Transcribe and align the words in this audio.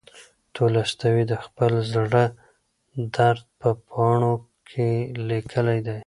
تولستوی 0.55 1.21
د 1.31 1.33
خپل 1.45 1.71
زړه 1.93 2.23
درد 3.15 3.41
په 3.59 3.69
پاڼو 3.89 4.33
کې 4.69 4.89
لیکلی 5.29 5.79
دی. 5.87 5.99